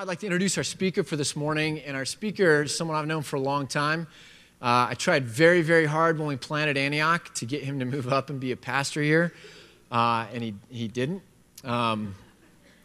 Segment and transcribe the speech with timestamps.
[0.00, 1.80] I'd like to introduce our speaker for this morning.
[1.80, 4.06] And our speaker is someone I've known for a long time.
[4.62, 8.10] Uh, I tried very, very hard when we planted Antioch to get him to move
[8.10, 9.34] up and be a pastor here,
[9.92, 11.20] uh, and he, he didn't.
[11.64, 12.14] Um,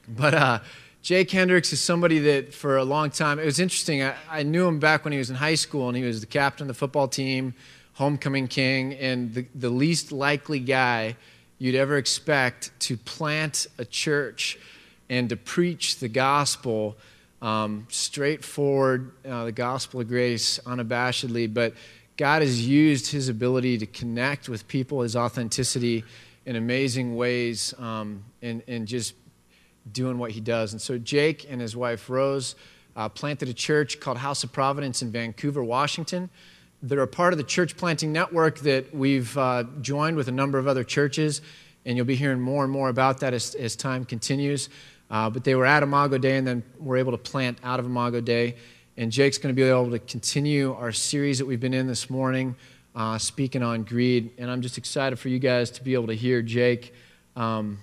[0.09, 0.59] but uh,
[1.03, 4.03] Jake Hendricks is somebody that for a long time, it was interesting.
[4.03, 6.27] I, I, knew him back when he was in high school, and he was the
[6.27, 7.53] captain of the football team,
[7.93, 11.15] homecoming king, and the, the least likely guy
[11.59, 14.59] you'd ever expect to plant a church
[15.09, 16.97] and to preach the gospel
[17.41, 21.53] um, straightforward, uh, the gospel of grace unabashedly.
[21.53, 21.73] But
[22.17, 26.03] God has used his ability to connect with people, his authenticity
[26.45, 29.15] in amazing ways, um, and, and just
[29.91, 30.71] doing what he does.
[30.73, 32.55] And so Jake and his wife Rose
[32.95, 36.29] uh, planted a church called House of Providence in Vancouver, Washington.
[36.81, 40.57] They're a part of the church planting network that we've uh, joined with a number
[40.57, 41.41] of other churches,
[41.85, 44.69] and you'll be hearing more and more about that as, as time continues.
[45.09, 47.85] Uh, but they were at Imago Dei and then were able to plant out of
[47.85, 48.55] Imago Dei.
[48.97, 52.09] And Jake's going to be able to continue our series that we've been in this
[52.09, 52.55] morning,
[52.95, 54.31] uh, speaking on greed.
[54.37, 56.93] And I'm just excited for you guys to be able to hear Jake.
[57.35, 57.79] Um,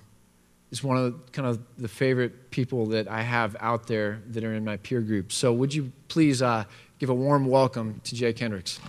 [0.73, 4.43] is one of the, kind of the favorite people that I have out there that
[4.43, 5.31] are in my peer group.
[5.31, 6.63] So would you please uh,
[6.97, 8.79] give a warm welcome to Jake Hendricks?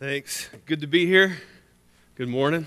[0.00, 0.48] Thanks.
[0.64, 1.36] Good to be here.
[2.14, 2.66] Good morning.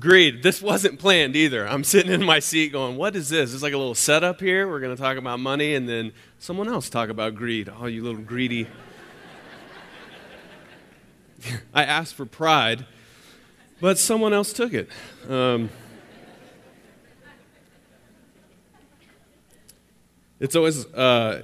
[0.00, 0.42] Greed.
[0.42, 1.68] This wasn't planned either.
[1.68, 3.52] I'm sitting in my seat going, What is this?
[3.52, 4.66] It's like a little setup here.
[4.66, 7.68] We're going to talk about money and then someone else talk about greed.
[7.68, 8.68] Oh, you little greedy.
[11.74, 12.86] I asked for pride,
[13.78, 14.88] but someone else took it.
[15.28, 15.68] Um,
[20.40, 21.42] it's always, uh,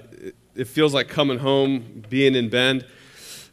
[0.55, 2.87] it feels like coming home, being in Bend.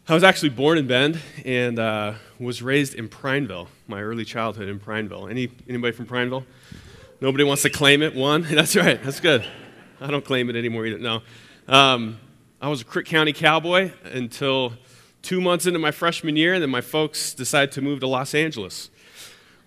[0.09, 4.67] I was actually born in Bend and uh, was raised in Prineville, my early childhood
[4.67, 5.27] in Prineville.
[5.27, 6.47] Any, anybody from Prineville?
[7.21, 8.16] Nobody wants to claim it?
[8.16, 8.41] One?
[8.49, 8.99] That's right.
[9.03, 9.45] That's good.
[10.01, 10.97] I don't claim it anymore either.
[10.97, 11.22] No.
[11.67, 12.19] Um,
[12.59, 14.73] I was a Crook County cowboy until
[15.22, 18.34] two months into my freshman year, and then my folks decided to move to Los
[18.34, 18.89] Angeles,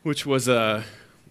[0.02, 0.82] which was, uh,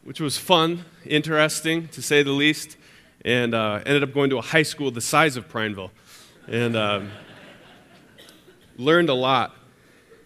[0.05, 2.77] which was fun, interesting, to say the least,
[3.25, 5.91] and uh, ended up going to a high school the size of Prineville.
[6.47, 6.77] And...
[6.77, 7.11] Um,
[8.81, 9.55] learned a lot.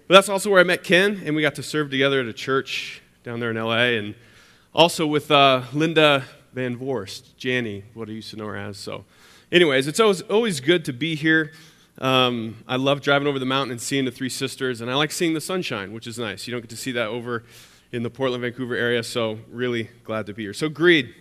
[0.07, 2.33] But that's also where I met Ken, and we got to serve together at a
[2.33, 4.15] church down there in LA, and
[4.73, 6.23] also with uh, Linda
[6.53, 8.77] Van Vorst, Janny, what I used to know her as.
[8.77, 9.03] So,
[9.51, 11.51] anyways, it's always, always good to be here.
[11.97, 15.11] Um, I love driving over the mountain and seeing the Three Sisters, and I like
[15.11, 16.47] seeing the sunshine, which is nice.
[16.47, 17.43] You don't get to see that over
[17.91, 20.53] in the Portland, Vancouver area, so really glad to be here.
[20.53, 21.13] So, greed.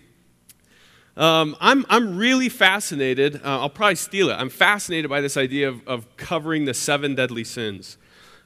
[1.17, 3.37] Um, I'm, I'm really fascinated.
[3.37, 4.35] Uh, I'll probably steal it.
[4.35, 7.97] I'm fascinated by this idea of, of covering the seven deadly sins.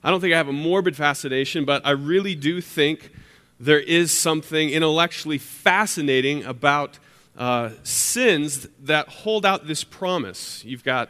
[0.05, 3.11] I don't think I have a morbid fascination, but I really do think
[3.59, 6.99] there is something intellectually fascinating about
[7.37, 10.65] uh, sins that hold out this promise.
[10.65, 11.09] You've got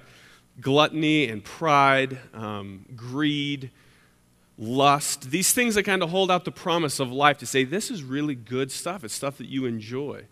[0.60, 3.70] gluttony and pride, um, greed,
[4.56, 7.90] lust, these things that kind of hold out the promise of life to say, this
[7.90, 9.04] is really good stuff.
[9.04, 10.24] It's stuff that you enjoy.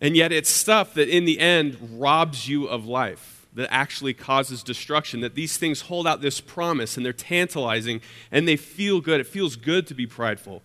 [0.00, 4.62] And yet, it's stuff that in the end robs you of life, that actually causes
[4.62, 5.20] destruction.
[5.20, 9.20] That these things hold out this promise and they're tantalizing and they feel good.
[9.20, 10.62] It feels good to be prideful.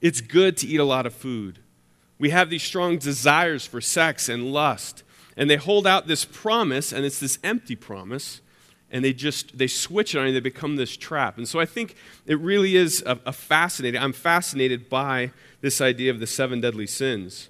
[0.00, 1.58] It's good to eat a lot of food.
[2.18, 5.02] We have these strong desires for sex and lust.
[5.36, 8.40] And they hold out this promise, and it's this empty promise,
[8.90, 11.38] and they just they switch it on you, they become this trap.
[11.38, 11.94] And so I think
[12.26, 16.86] it really is a, a fascinating, I'm fascinated by this idea of the seven deadly
[16.86, 17.48] sins.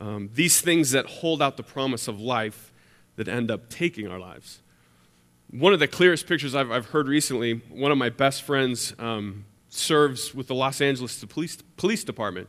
[0.00, 2.72] Um, these things that hold out the promise of life
[3.16, 4.60] that end up taking our lives.
[5.50, 9.44] One of the clearest pictures I've, I've heard recently, one of my best friends um,
[9.70, 12.48] serves with the Los Angeles Police, Police Department.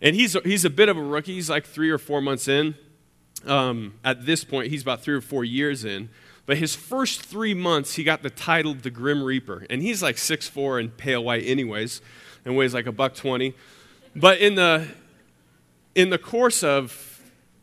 [0.00, 1.34] And he's, he's a bit of a rookie.
[1.34, 2.76] He's like three or four months in.
[3.44, 6.08] Um, at this point, he's about three or four years in.
[6.46, 9.66] But his first three months, he got the title the Grim Reaper.
[9.68, 12.00] And he's like six four and pale white, anyways,
[12.44, 13.54] and weighs like a buck 20.
[14.14, 14.86] But in the,
[15.96, 17.22] in the course of,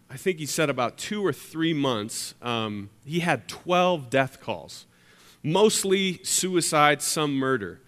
[0.10, 4.88] I think he said about two or three months, um, he had 12 death calls,
[5.44, 7.80] mostly suicide, some murder.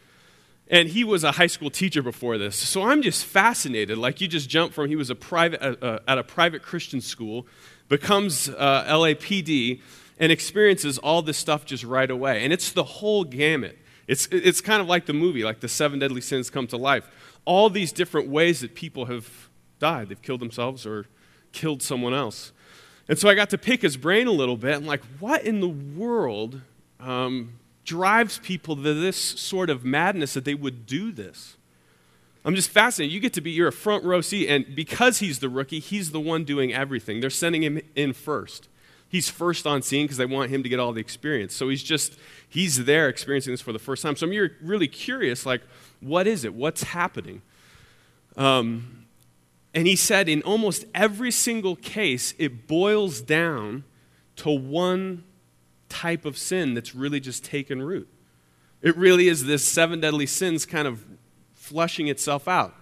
[0.68, 2.56] And he was a high school teacher before this.
[2.56, 3.98] So I'm just fascinated.
[3.98, 7.02] Like you just jump from, he was a private, uh, uh, at a private Christian
[7.02, 7.48] school,
[7.90, 9.82] becomes uh, LAPD,
[10.20, 12.44] and experiences all this stuff just right away.
[12.44, 13.80] And it's the whole gamut.
[14.08, 17.10] It's, it's kind of like the movie, like the seven deadly sins come to life.
[17.46, 19.50] All these different ways that people have
[19.80, 20.10] died.
[20.10, 21.06] They've killed themselves or
[21.52, 22.52] killed someone else.
[23.08, 24.76] And so I got to pick his brain a little bit.
[24.76, 26.62] I'm like, what in the world
[27.00, 31.56] um, drives people to this sort of madness that they would do this?
[32.44, 33.14] I'm just fascinated.
[33.14, 36.12] You get to be, you're a front row seat, and because he's the rookie, he's
[36.12, 37.20] the one doing everything.
[37.20, 38.70] They're sending him in first.
[39.08, 41.56] He's first on scene because they want him to get all the experience.
[41.56, 42.18] So he's just,
[42.48, 44.16] he's there experiencing this for the first time.
[44.16, 45.62] So I'm you're really curious, like,
[46.02, 46.54] what is it?
[46.54, 47.42] What's happening?
[48.36, 49.05] Um,
[49.76, 53.84] and he said in almost every single case, it boils down
[54.38, 55.26] to one
[55.90, 58.08] type of sin that's really just taken root.
[58.82, 61.04] It really is this seven deadly sins kind of
[61.54, 62.74] flushing itself out.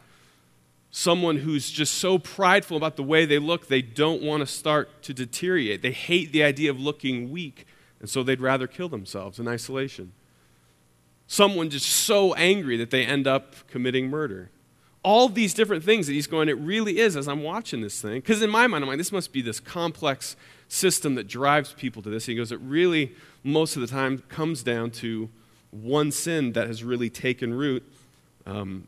[0.91, 5.01] Someone who's just so prideful about the way they look, they don't want to start
[5.01, 5.81] to deteriorate.
[5.81, 7.65] They hate the idea of looking weak,
[7.99, 10.13] and so they'd rather kill themselves in isolation.
[11.25, 14.51] Someone just so angry that they end up committing murder
[15.03, 18.15] all these different things that he's going, it really is as I'm watching this thing.
[18.15, 20.35] Because in my mind, I'm like, this must be this complex
[20.69, 22.25] system that drives people to this.
[22.25, 23.13] He goes, it really,
[23.43, 25.29] most of the time, comes down to
[25.71, 27.83] one sin that has really taken root
[28.45, 28.87] um,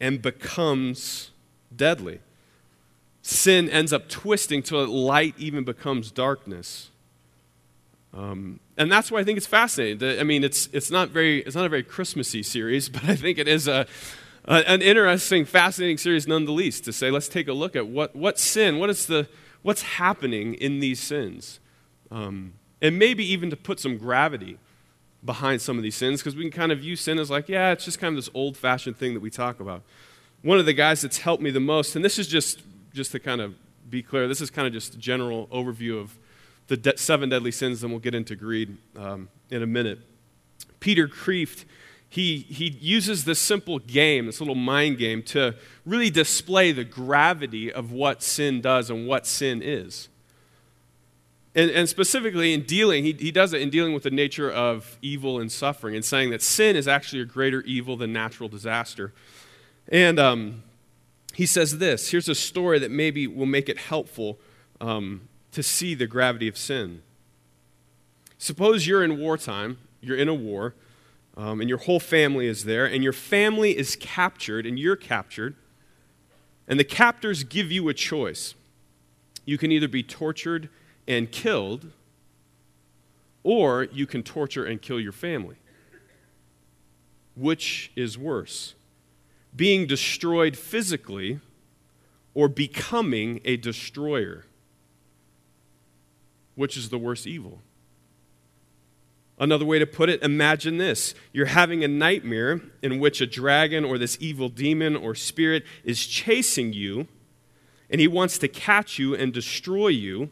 [0.00, 1.30] and becomes
[1.74, 2.20] deadly.
[3.22, 6.90] Sin ends up twisting till light even becomes darkness.
[8.12, 10.18] Um, and that's why I think it's fascinating.
[10.18, 13.38] I mean, it's, it's, not very, it's not a very Christmassy series, but I think
[13.38, 13.86] it is a,
[14.48, 17.86] uh, an interesting, fascinating series none the least to say, let's take a look at
[17.86, 19.28] what, what sin, what is the,
[19.62, 21.60] what's happening in these sins.
[22.10, 24.58] Um, and maybe even to put some gravity
[25.22, 27.72] behind some of these sins, because we can kind of view sin as like, yeah,
[27.72, 29.82] it's just kind of this old fashioned thing that we talk about.
[30.42, 32.62] One of the guys that's helped me the most, and this is just,
[32.94, 33.54] just to kind of
[33.90, 36.16] be clear, this is kind of just a general overview of
[36.68, 39.98] the de- seven deadly sins, and we'll get into greed um, in a minute.
[40.80, 41.64] Peter Kreeft
[42.08, 47.72] he, he uses this simple game, this little mind game, to really display the gravity
[47.72, 50.08] of what sin does and what sin is.
[51.54, 54.96] And, and specifically in dealing, he, he does it in dealing with the nature of
[55.02, 59.12] evil and suffering and saying that sin is actually a greater evil than natural disaster.
[59.88, 60.62] And um,
[61.34, 64.38] he says this here's a story that maybe will make it helpful
[64.80, 67.02] um, to see the gravity of sin.
[68.38, 70.74] Suppose you're in wartime, you're in a war
[71.38, 75.54] um, and your whole family is there, and your family is captured, and you're captured,
[76.66, 78.54] and the captors give you a choice.
[79.46, 80.68] You can either be tortured
[81.06, 81.92] and killed,
[83.44, 85.54] or you can torture and kill your family.
[87.36, 88.74] Which is worse?
[89.54, 91.38] Being destroyed physically
[92.34, 94.44] or becoming a destroyer?
[96.56, 97.62] Which is the worst evil?
[99.40, 101.14] Another way to put it, imagine this.
[101.32, 106.04] You're having a nightmare in which a dragon or this evil demon or spirit is
[106.04, 107.06] chasing you,
[107.88, 110.30] and he wants to catch you and destroy you.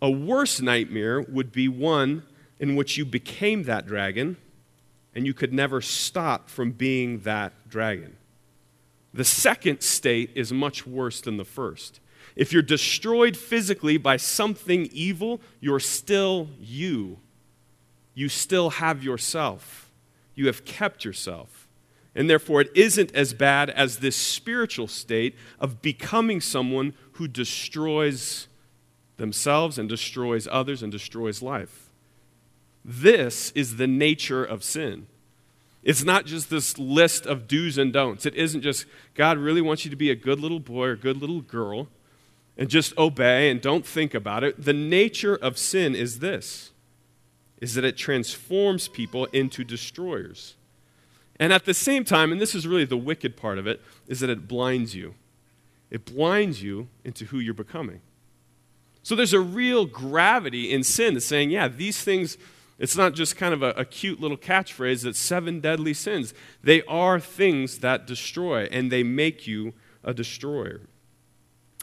[0.00, 2.24] A worse nightmare would be one
[2.58, 4.36] in which you became that dragon
[5.14, 8.16] and you could never stop from being that dragon.
[9.12, 12.00] The second state is much worse than the first.
[12.34, 17.18] If you're destroyed physically by something evil, you're still you
[18.14, 19.90] you still have yourself.
[20.34, 21.68] You have kept yourself.
[22.14, 28.48] And therefore, it isn't as bad as this spiritual state of becoming someone who destroys
[29.16, 31.90] themselves and destroys others and destroys life.
[32.84, 35.06] This is the nature of sin.
[35.82, 38.26] It's not just this list of do's and don'ts.
[38.26, 41.16] It isn't just God really wants you to be a good little boy or good
[41.16, 41.88] little girl
[42.56, 44.62] and just obey and don't think about it.
[44.62, 46.72] The nature of sin is this
[47.62, 50.56] is that it transforms people into destroyers.
[51.38, 54.18] And at the same time, and this is really the wicked part of it, is
[54.18, 55.14] that it blinds you.
[55.88, 58.00] It blinds you into who you're becoming.
[59.04, 62.36] So there's a real gravity in sin that's saying, yeah, these things,
[62.80, 66.34] it's not just kind of a, a cute little catchphrase that's seven deadly sins.
[66.64, 70.80] They are things that destroy, and they make you a destroyer.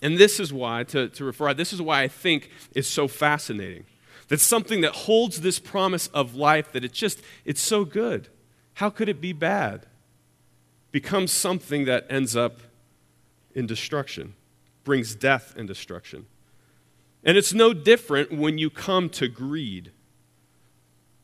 [0.02, 3.86] And this is why, to, to refer, this is why I think it's so fascinating
[4.30, 8.30] that's something that holds this promise of life that it's just, it's so good.
[8.76, 9.88] How could it be bad?
[10.92, 12.62] Becomes something that ends up
[13.54, 14.36] in destruction,
[14.84, 16.28] brings death and destruction.
[17.24, 19.92] And it's no different when you come to greed.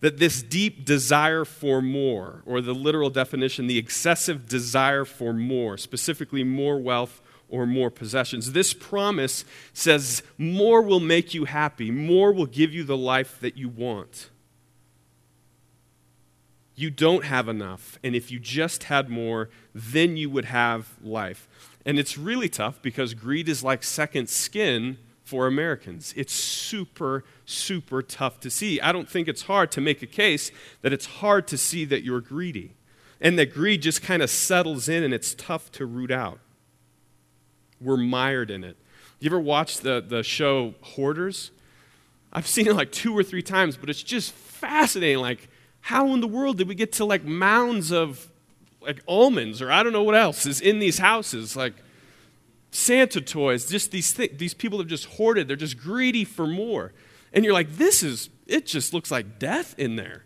[0.02, 5.78] That this deep desire for more, or the literal definition, the excessive desire for more,
[5.78, 7.22] specifically more wealth
[7.56, 8.52] or more possessions.
[8.52, 13.56] This promise says more will make you happy, more will give you the life that
[13.56, 14.30] you want.
[16.76, 21.48] You don't have enough, and if you just had more, then you would have life.
[21.86, 26.14] And it's really tough because greed is like second skin for Americans.
[26.18, 28.82] It's super, super tough to see.
[28.82, 32.04] I don't think it's hard to make a case that it's hard to see that
[32.04, 32.76] you're greedy
[33.22, 36.40] and that greed just kind of settles in and it's tough to root out.
[37.86, 38.76] We're mired in it.
[39.20, 41.52] You ever watch the, the show Hoarders?
[42.34, 45.20] I've seen it like two or three times, but it's just fascinating.
[45.20, 45.48] Like,
[45.82, 48.30] how in the world did we get to like mounds of
[48.82, 51.56] like almonds or I don't know what else is in these houses?
[51.56, 51.74] Like,
[52.72, 55.48] Santa toys, just these, th- these people have just hoarded.
[55.48, 56.92] They're just greedy for more.
[57.32, 60.25] And you're like, this is, it just looks like death in there.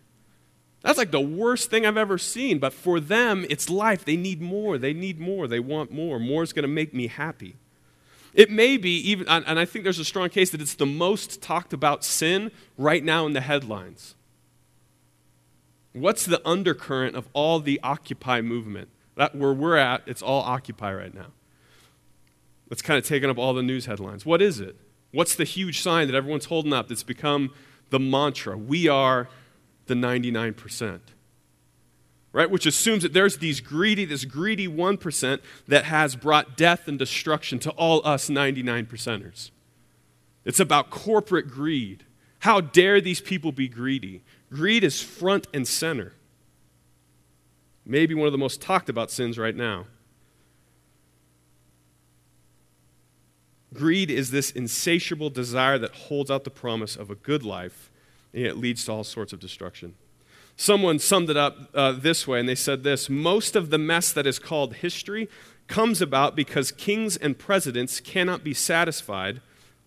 [0.82, 2.60] That's like the worst thing I've ever seen.
[2.60, 4.06] But for them, it's life.
[4.06, 4.78] They need more.
[4.78, 5.48] They need more.
[5.48, 6.20] They want more.
[6.20, 7.56] More is going to make me happy.
[8.34, 11.42] It may be even, and I think there's a strong case that it's the most
[11.42, 14.16] talked about sin right now in the headlines.
[15.94, 18.90] What's the undercurrent of all the Occupy movement?
[19.16, 21.32] That, where we're at, it's all Occupy right now.
[22.70, 24.26] That's kind of taken up all the news headlines.
[24.26, 24.76] What is it?
[25.12, 27.52] What's the huge sign that everyone's holding up that's become
[27.90, 28.56] the mantra?
[28.56, 29.28] We are
[29.90, 31.02] the 99%.
[32.32, 32.50] Right?
[32.50, 37.60] Which assumes that there's these greedy, this greedy 1% that has brought death and destruction
[37.60, 39.52] to all us 99 percenters.
[40.46, 42.06] It's about corporate greed.
[42.40, 44.24] How dare these people be greedy?
[44.50, 46.14] Greed is front and center.
[47.86, 49.88] Maybe one of the most talked about sins right now.
[53.74, 57.89] Greed is this insatiable desire that holds out the promise of a good life,
[58.34, 59.96] it leads to all sorts of destruction.
[60.56, 64.12] Someone summed it up uh, this way, and they said this Most of the mess
[64.12, 65.30] that is called history
[65.68, 69.42] comes about because kings and presidents cannot be satisfied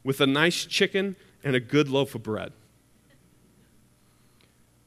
[0.05, 2.53] with a nice chicken and a good loaf of bread.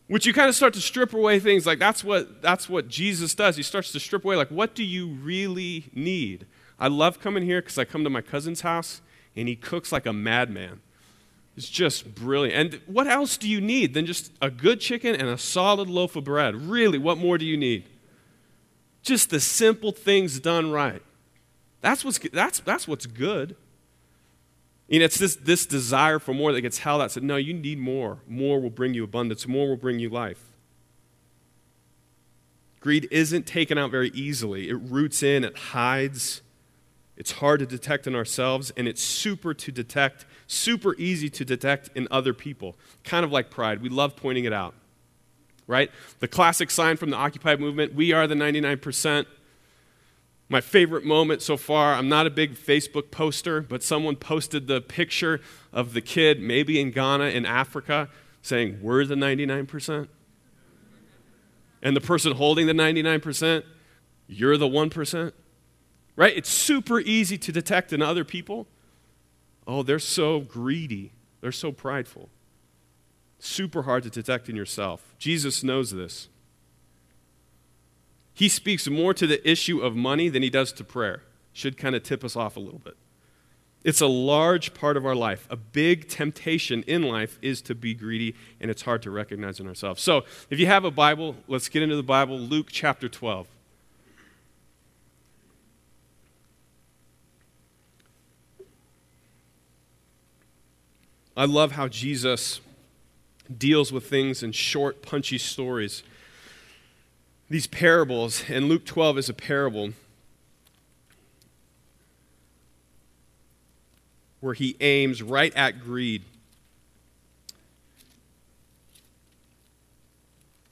[0.08, 3.34] Which you kind of start to strip away things like that's what, that's what Jesus
[3.34, 3.56] does.
[3.58, 6.46] He starts to strip away, like, what do you really need?
[6.80, 9.02] I love coming here because I come to my cousin's house
[9.36, 10.82] and he cooks like a madman.
[11.58, 12.74] It's just brilliant.
[12.74, 16.16] And what else do you need than just a good chicken and a solid loaf
[16.16, 16.56] of bread?
[16.56, 17.86] Really, what more do you need?
[19.02, 21.02] Just the simple things done right.
[21.82, 23.56] That's what's, that's, that's what's good.
[24.88, 27.12] You know, it's this, this desire for more that gets held out.
[27.12, 28.20] Said, no, you need more.
[28.28, 29.48] More will bring you abundance.
[29.48, 30.52] More will bring you life.
[32.80, 34.70] Greed isn't taken out very easily.
[34.70, 36.42] It roots in, it hides,
[37.18, 41.90] it's hard to detect in ourselves, and it's super to detect, super easy to detect
[41.96, 42.76] in other people.
[43.04, 43.82] Kind of like pride.
[43.82, 44.76] We love pointing it out.
[45.68, 45.90] Right?
[46.20, 49.26] The classic sign from the Occupy movement we are the 99%.
[50.48, 54.80] My favorite moment so far, I'm not a big Facebook poster, but someone posted the
[54.80, 55.42] picture
[55.74, 58.10] of the kid, maybe in Ghana, in Africa,
[58.44, 60.08] saying, We're the 99%.
[61.82, 63.64] And the person holding the 99%,
[64.28, 65.32] you're the 1%
[66.16, 66.36] right?
[66.36, 68.68] It's super easy to detect in other people.
[69.68, 72.30] Oh, they're so greedy, they're so prideful.
[73.40, 75.14] Super hard to detect in yourself.
[75.18, 76.30] Jesus knows this.
[78.34, 81.24] He speaks more to the issue of money than he does to prayer.
[81.54, 82.98] Should kind of tip us off a little bit.
[83.86, 85.48] It's a large part of our life.
[85.50, 89.68] A big temptation in life is to be greedy, and it's hard to recognize in
[89.68, 90.02] ourselves.
[90.02, 92.38] So, if you have a Bible, let's get into the Bible.
[92.38, 93.48] Luke chapter 12.
[101.38, 102.62] I love how Jesus
[103.56, 106.02] deals with things in short, punchy stories.
[107.50, 109.92] These parables, and Luke 12 is a parable
[114.40, 116.24] where he aims right at greed.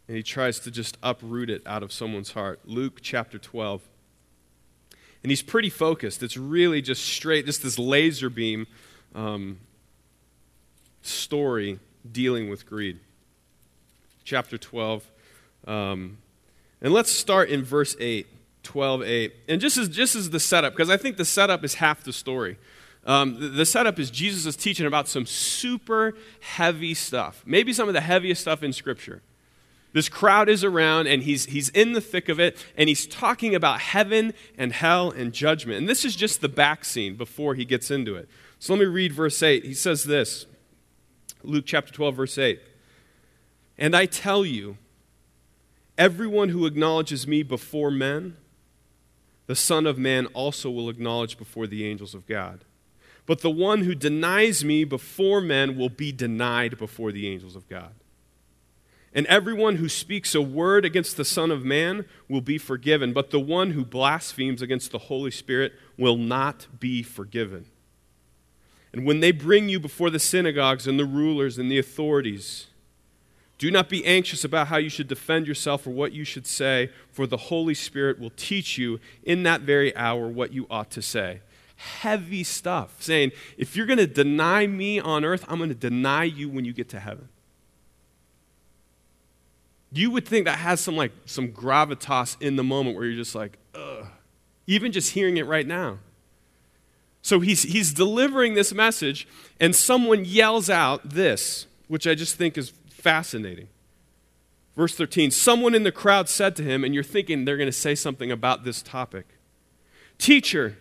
[0.08, 2.62] And he tries to just uproot it out of someone's heart.
[2.66, 3.82] Luke chapter 12.
[5.24, 6.24] And he's pretty focused.
[6.24, 8.68] It's really just straight, just this laser beam
[9.16, 9.60] um,
[11.04, 11.80] story
[12.10, 13.00] dealing with greed.
[14.24, 15.06] Chapter 12.
[15.68, 16.18] Um,
[16.82, 18.28] and let's start in verse 8,
[18.64, 19.34] 12, 8.
[19.48, 22.14] And just as, just as the setup, because I think the setup is half the
[22.14, 22.58] story.
[23.06, 27.88] Um, the, the setup is Jesus is teaching about some super heavy stuff, maybe some
[27.88, 29.22] of the heaviest stuff in Scripture.
[29.94, 33.54] This crowd is around and he's, he's in the thick of it and he's talking
[33.54, 35.78] about heaven and hell and judgment.
[35.78, 38.28] And this is just the back scene before he gets into it.
[38.58, 39.64] So let me read verse 8.
[39.64, 40.48] He says this
[41.44, 42.62] Luke chapter 12, verse 8.
[43.78, 44.78] And I tell you,
[45.98, 48.38] everyone who acknowledges me before men,
[49.48, 52.64] the Son of Man also will acknowledge before the angels of God.
[53.26, 57.68] But the one who denies me before men will be denied before the angels of
[57.68, 57.94] God.
[59.14, 63.30] And everyone who speaks a word against the Son of Man will be forgiven, but
[63.30, 67.66] the one who blasphemes against the Holy Spirit will not be forgiven
[68.94, 72.68] And when they bring you before the synagogues and the rulers and the authorities,
[73.58, 76.92] do not be anxious about how you should defend yourself or what you should say,
[77.12, 81.02] for the Holy Spirit will teach you in that very hour what you ought to
[81.02, 81.42] say.
[81.76, 86.24] Heavy stuff, saying, if you're going to deny me on earth, I'm going to deny
[86.24, 87.30] you when you get to heaven.
[89.92, 93.36] You would think that has some like some gravitas in the moment where you're just
[93.36, 94.08] like, ugh.
[94.66, 96.00] Even just hearing it right now.
[97.24, 99.28] So he's, he's delivering this message,
[99.60, 103.70] and someone yells out this, which I just think is fascinating.
[104.76, 107.72] Verse 13 Someone in the crowd said to him, and you're thinking they're going to
[107.72, 109.26] say something about this topic
[110.18, 110.78] Teacher,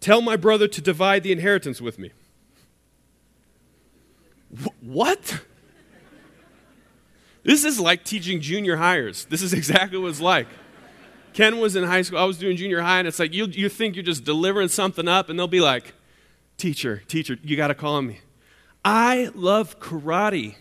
[0.00, 2.12] tell my brother to divide the inheritance with me.
[4.62, 5.40] Wh- what?
[7.42, 9.26] This is like teaching junior hires.
[9.26, 10.48] This is exactly what it's like.
[11.32, 13.68] Ken was in high school, I was doing junior high, and it's like you, you
[13.68, 15.94] think you're just delivering something up, and they'll be like,
[16.60, 18.20] Teacher, teacher, you got to call me.
[18.84, 20.56] I love karate.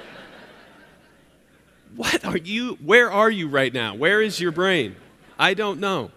[1.96, 3.94] what are you, where are you right now?
[3.94, 4.96] Where is your brain?
[5.38, 6.10] I don't know.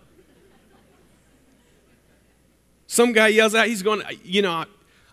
[2.87, 4.51] Some guy yells out, he's going, You know,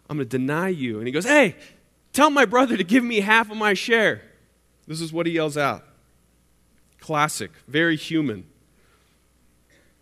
[0.09, 0.99] I'm going to deny you.
[0.99, 1.57] And he goes, Hey,
[2.13, 4.23] tell my brother to give me half of my share.
[4.87, 5.85] This is what he yells out.
[7.09, 8.45] Classic, very human.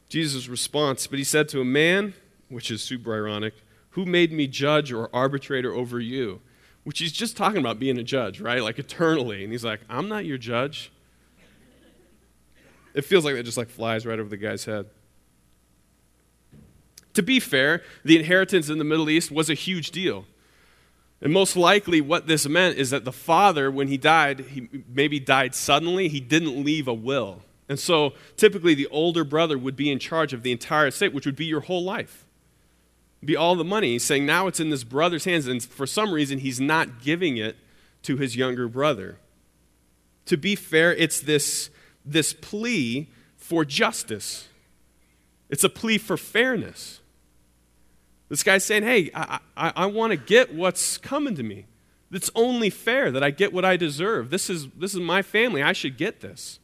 [0.09, 2.15] Jesus' response, but he said to a man,
[2.49, 3.55] which is super ironic,
[3.91, 6.41] who made me judge or arbitrator over you?
[6.83, 8.61] Which he's just talking about being a judge, right?
[8.61, 9.45] Like eternally.
[9.45, 10.91] And he's like, I'm not your judge.
[12.93, 14.87] It feels like that just like flies right over the guy's head.
[17.15, 20.25] To be fair, the inheritance in the Middle East was a huge deal.
[21.20, 25.18] And most likely, what this meant is that the father, when he died, he maybe
[25.18, 27.42] died suddenly, he didn't leave a will.
[27.68, 31.26] And so typically, the older brother would be in charge of the entire estate, which
[31.26, 32.26] would be your whole life.
[33.25, 33.92] Be all the money.
[33.92, 37.38] He's saying now it's in this brother's hands, and for some reason, he's not giving
[37.38, 37.56] it
[38.02, 39.18] to his younger brother.
[40.26, 41.70] To be fair, it's this,
[42.04, 44.49] this plea for justice,
[45.49, 47.00] it's a plea for fairness.
[48.29, 51.67] This guy's saying, hey, I, I, I want to get what's coming to me.
[52.11, 54.31] It's only fair that I get what I deserve.
[54.31, 55.62] This is, this is my family.
[55.62, 56.59] I should get this.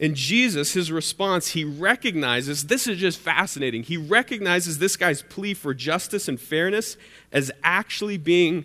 [0.00, 3.82] And Jesus, his response, he recognizes this is just fascinating.
[3.82, 6.96] He recognizes this guy's plea for justice and fairness
[7.32, 8.64] as actually being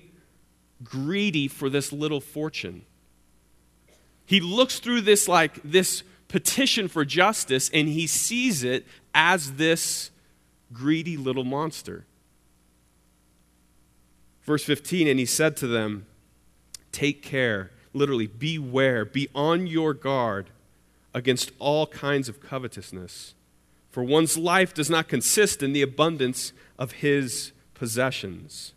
[0.83, 2.85] greedy for this little fortune.
[4.25, 10.11] He looks through this like this petition for justice and he sees it as this
[10.73, 12.05] greedy little monster.
[14.43, 16.05] Verse 15, and he said to them,
[16.91, 20.49] Take care, literally, beware, be on your guard
[21.13, 23.33] against all kinds of covetousness.
[23.89, 28.73] For one's life does not consist in the abundance of his possessions.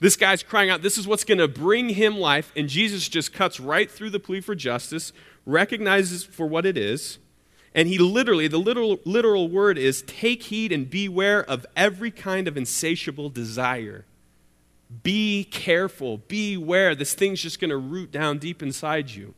[0.00, 3.32] This guy's crying out, this is what's going to bring him life, and Jesus just
[3.32, 5.12] cuts right through the plea for justice,
[5.44, 7.18] recognizes for what it is,
[7.78, 12.48] and he literally, the literal, literal word is take heed and beware of every kind
[12.48, 14.04] of insatiable desire.
[15.04, 16.96] Be careful, beware.
[16.96, 19.32] This thing's just going to root down deep inside you.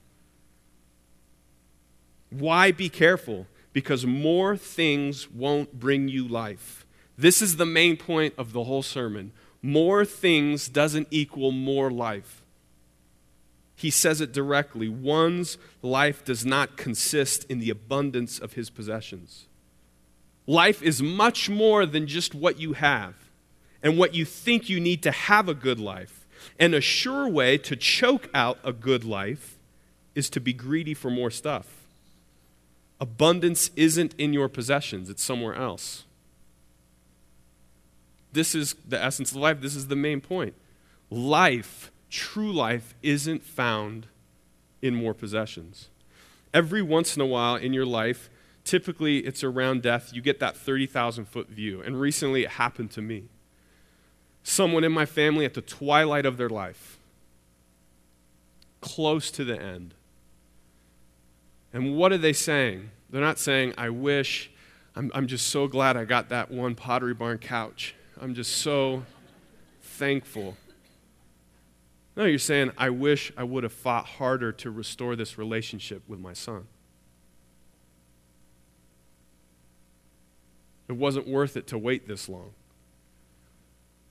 [2.31, 3.47] Why be careful?
[3.75, 6.87] Because more things won't bring you life.
[7.19, 9.33] This is the main point of the whole sermon.
[9.61, 12.41] More things doesn't equal more life
[13.81, 19.47] he says it directly one's life does not consist in the abundance of his possessions.
[20.47, 23.15] Life is much more than just what you have
[23.83, 26.27] and what you think you need to have a good life.
[26.59, 29.57] And a sure way to choke out a good life
[30.15, 31.87] is to be greedy for more stuff.
[33.01, 36.05] Abundance isn't in your possessions, it's somewhere else.
[38.31, 39.63] This is the essence of life.
[39.63, 40.55] This is the main point.
[41.09, 44.07] Life true life isn't found
[44.83, 45.89] in more possessions.
[46.53, 48.29] Every once in a while in your life,
[48.65, 51.81] typically it's around death, you get that 30,000 foot view.
[51.81, 53.25] And recently it happened to me.
[54.43, 56.99] Someone in my family at the twilight of their life,
[58.81, 59.95] close to the end.
[61.73, 62.91] And what are they saying?
[63.11, 64.51] They're not saying, I wish,
[64.97, 67.95] I'm, I'm just so glad I got that one Pottery Barn couch.
[68.21, 69.05] I'm just so
[69.83, 70.57] thankful.
[72.21, 76.21] No, you're saying, I wish I would have fought harder to restore this relationship with
[76.21, 76.67] my son.
[80.87, 82.51] It wasn't worth it to wait this long.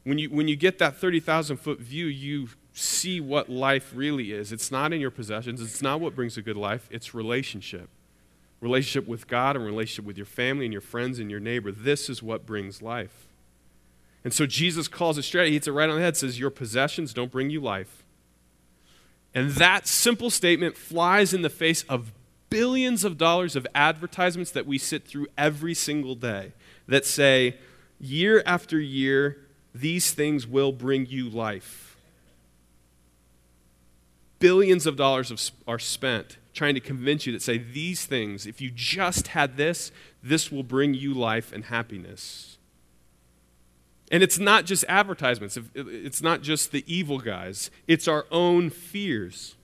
[0.06, 4.52] When you, when you get that 30,000 foot view, you see what life really is.
[4.52, 7.90] It's not in your possessions, it's not what brings a good life, it's relationship.
[8.60, 11.72] relationship with God and relationship with your family and your friends and your neighbor.
[11.72, 13.29] This is what brings life.
[14.24, 15.48] And so Jesus calls it straight.
[15.48, 18.04] He hits it right on the head, says, Your possessions don't bring you life.
[19.34, 22.12] And that simple statement flies in the face of
[22.50, 26.52] billions of dollars of advertisements that we sit through every single day
[26.88, 27.58] that say,
[28.00, 29.38] year after year,
[29.74, 31.98] these things will bring you life.
[34.40, 38.72] Billions of dollars are spent trying to convince you that say, these things, if you
[38.74, 39.92] just had this,
[40.24, 42.58] this will bring you life and happiness.
[44.12, 49.56] And it's not just advertisements, it's not just the evil guys, it's our own fears.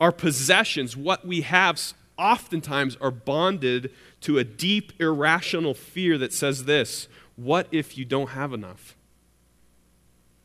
[0.00, 6.64] Our possessions, what we have, oftentimes are bonded to a deep, irrational fear that says
[6.64, 8.96] this What if you don't have enough?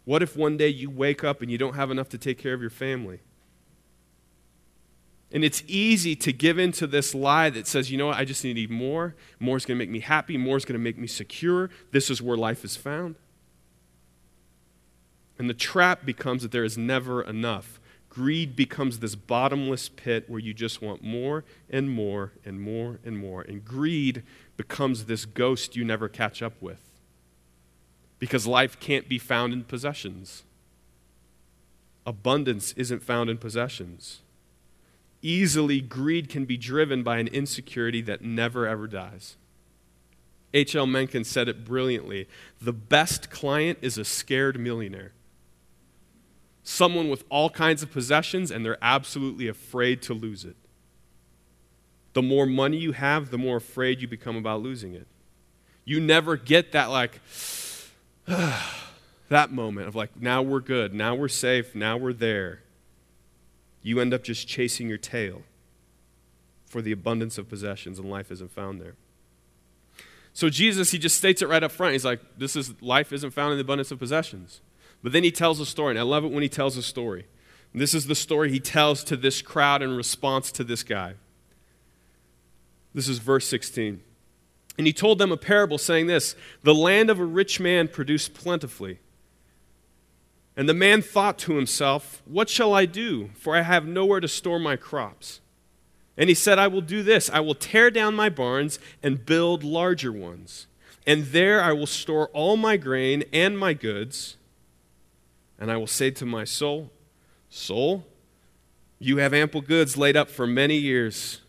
[0.06, 2.54] What if one day you wake up and you don't have enough to take care
[2.54, 3.20] of your family?
[5.34, 8.24] And it's easy to give in to this lie that says, you know what, I
[8.24, 9.16] just need more.
[9.40, 10.38] More is going to make me happy.
[10.38, 11.72] More is going to make me secure.
[11.92, 13.16] This is where life is found.
[15.40, 17.80] And the trap becomes that there is never enough.
[18.10, 23.18] Greed becomes this bottomless pit where you just want more and more and more and
[23.18, 23.42] more.
[23.42, 24.22] And greed
[24.56, 26.80] becomes this ghost you never catch up with.
[28.20, 30.44] Because life can't be found in possessions.
[32.06, 34.22] Abundance isn't found in possessions
[35.24, 39.38] easily greed can be driven by an insecurity that never ever dies.
[40.54, 40.86] H.L.
[40.86, 42.28] Mencken said it brilliantly
[42.62, 45.14] the best client is a scared millionaire.
[46.62, 50.56] Someone with all kinds of possessions and they're absolutely afraid to lose it.
[52.14, 55.08] The more money you have, the more afraid you become about losing it.
[55.84, 57.20] You never get that, like,
[58.28, 62.63] that moment of, like, now we're good, now we're safe, now we're there
[63.84, 65.44] you end up just chasing your tail
[66.66, 68.96] for the abundance of possessions, and life isn't found there.
[70.34, 71.94] So Jesus, he just states it right up front.
[71.94, 74.62] He's like, this is life isn't found in the abundance of possessions.
[75.04, 77.28] But then he tells a story, and I love it when he tells a story.
[77.74, 81.16] And this is the story he tells to this crowd in response to this guy.
[82.94, 84.02] This is verse 16.
[84.78, 88.34] And he told them a parable saying this The land of a rich man produced
[88.34, 89.00] plentifully.
[90.56, 93.30] And the man thought to himself, What shall I do?
[93.36, 95.42] For I have nowhere to store my crops.
[96.16, 99.64] And he said, I will do this I will tear down my barns and build
[99.64, 100.68] larger ones.
[101.06, 104.38] And there I will store all my grain and my goods.
[105.60, 106.92] And I will say to my soul,
[107.50, 108.06] Soul,
[109.00, 111.42] you have ample goods laid up for many years.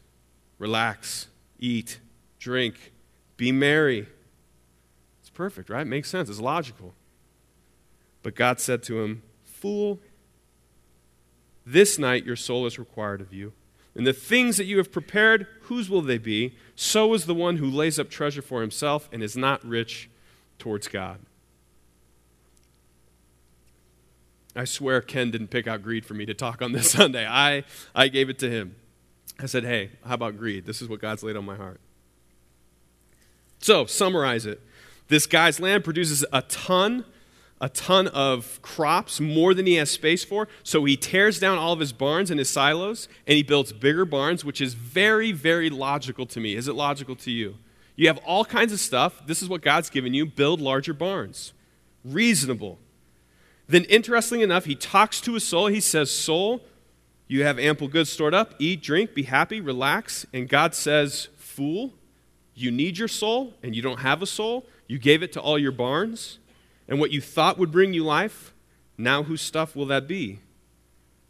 [0.59, 1.99] Relax, eat,
[2.39, 2.93] drink,
[3.37, 4.09] be merry.
[5.21, 5.87] It's perfect, right?
[5.87, 6.29] Makes sense.
[6.29, 6.95] It's logical.
[8.25, 10.01] But God said to him, Fool,
[11.65, 13.53] this night your soul is required of you.
[13.95, 16.57] And the things that you have prepared, whose will they be?
[16.75, 20.11] So is the one who lays up treasure for himself and is not rich
[20.59, 21.21] towards God.
[24.57, 27.27] I swear Ken didn't pick out greed for me to talk on this Sunday.
[27.27, 28.75] I, I gave it to him.
[29.39, 30.65] I said, hey, how about greed?
[30.65, 31.81] This is what God's laid on my heart.
[33.59, 34.61] So, summarize it.
[35.09, 37.05] This guy's land produces a ton
[37.65, 40.49] a ton of crops, more than he has space for.
[40.63, 44.05] So he tears down all of his barns and his silos and he builds bigger
[44.05, 46.57] barns, which is very, very logical to me.
[46.57, 47.57] Is it logical to you?
[47.97, 49.27] You have all kinds of stuff.
[49.27, 50.27] This is what God's given you.
[50.27, 51.55] Build larger barns.
[52.05, 52.79] Reasonable.
[53.67, 55.69] Then, interestingly enough, he talks to his soul.
[55.69, 56.63] He says, Soul,
[57.29, 58.53] you have ample goods stored up.
[58.59, 60.27] Eat, drink, be happy, relax.
[60.35, 61.95] And God says, Fool,
[62.55, 64.67] you need your soul and you don't have a soul.
[64.87, 66.41] You gave it to all your barns.
[66.89, 68.53] And what you thought would bring you life,
[68.99, 70.41] now whose stuff will that be?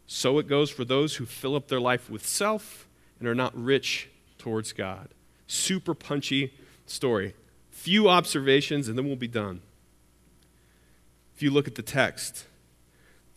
[0.07, 2.87] So it goes for those who fill up their life with self
[3.19, 5.09] and are not rich towards God.
[5.47, 6.53] Super punchy
[6.85, 7.33] story.
[7.71, 9.61] Few observations, and then we'll be done.
[11.35, 12.45] If you look at the text,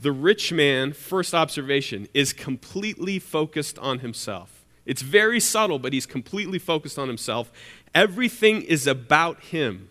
[0.01, 4.65] the rich man, first observation, is completely focused on himself.
[4.87, 7.51] It's very subtle, but he's completely focused on himself.
[7.95, 9.91] Everything is about him.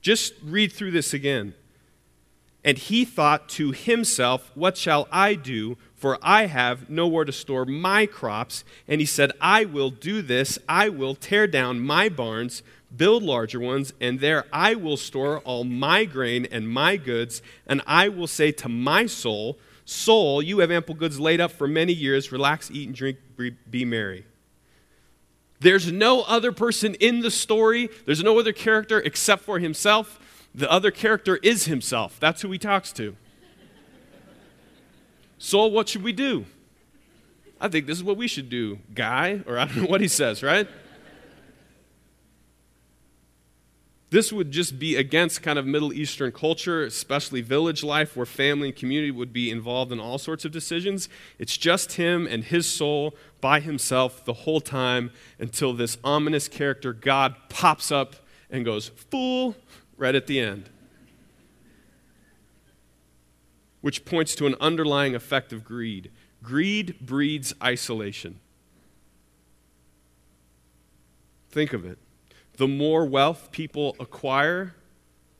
[0.00, 1.54] Just read through this again.
[2.68, 5.78] And he thought to himself, What shall I do?
[5.94, 8.62] For I have nowhere to store my crops.
[8.86, 10.58] And he said, I will do this.
[10.68, 12.62] I will tear down my barns,
[12.94, 17.40] build larger ones, and there I will store all my grain and my goods.
[17.66, 21.66] And I will say to my soul, Soul, you have ample goods laid up for
[21.66, 22.30] many years.
[22.30, 23.16] Relax, eat, and drink,
[23.70, 24.26] be merry.
[25.60, 30.20] There's no other person in the story, there's no other character except for himself
[30.54, 32.18] the other character is himself.
[32.20, 33.16] That's who he talks to.
[35.38, 36.46] So, what should we do?
[37.60, 39.40] I think this is what we should do, guy.
[39.46, 40.68] Or I don't know what he says, right?
[44.10, 48.68] This would just be against kind of Middle Eastern culture, especially village life, where family
[48.68, 51.10] and community would be involved in all sorts of decisions.
[51.38, 56.94] It's just him and his soul by himself the whole time until this ominous character,
[56.94, 58.16] God, pops up
[58.50, 59.54] and goes, Fool,
[59.98, 60.70] right at the end.
[63.82, 66.10] Which points to an underlying effect of greed.
[66.42, 68.40] Greed breeds isolation.
[71.50, 71.98] Think of it
[72.58, 74.74] the more wealth people acquire,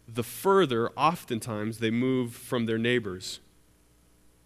[0.06, 3.40] the further, oftentimes, they move from their neighbors.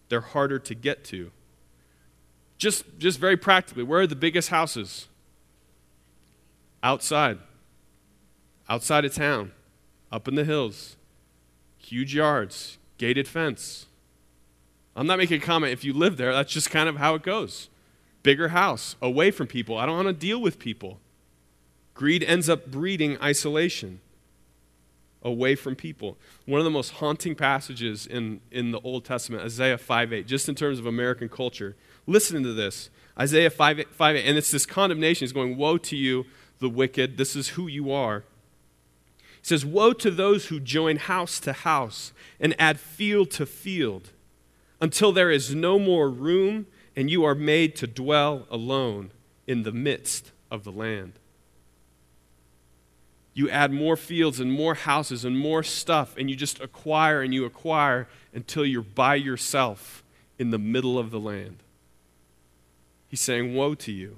[0.09, 1.31] They're harder to get to.
[2.57, 5.09] Just, just very practically, where are the biggest houses?
[6.83, 7.39] Outside.
[8.71, 9.53] Outside of town.
[10.13, 10.97] Up in the hills.
[11.79, 12.79] Huge yards.
[12.99, 13.87] Gated fence.
[14.95, 17.23] I'm not making a comment if you live there, that's just kind of how it
[17.23, 17.69] goes.
[18.23, 19.79] Bigger house, away from people.
[19.79, 21.01] I don't want to deal with people.
[21.95, 24.01] Greed ends up breeding isolation
[25.23, 26.17] away from people.
[26.47, 30.49] One of the most haunting passages in, in the Old Testament, Isaiah 5 8, just
[30.49, 31.77] in terms of American culture.
[32.07, 35.25] Listen to this Isaiah 5 8, 5, 8 and it's this condemnation.
[35.25, 36.27] He's going, Woe to you,
[36.59, 37.17] the wicked.
[37.17, 38.25] This is who you are.
[39.43, 44.11] He says, Woe to those who join house to house and add field to field
[44.81, 49.11] until there is no more room and you are made to dwell alone
[49.47, 51.13] in the midst of the land
[53.35, 57.33] you add more fields and more houses and more stuff, and you just acquire and
[57.33, 60.03] you acquire until you're by yourself
[60.39, 61.57] in the middle of the land.
[63.09, 64.17] He's saying, Woe to you.